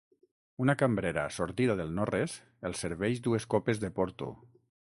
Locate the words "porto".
4.01-4.33